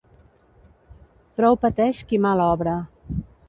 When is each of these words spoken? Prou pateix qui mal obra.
Prou 1.41 1.59
pateix 1.67 2.03
qui 2.11 2.23
mal 2.27 2.45
obra. 2.51 2.77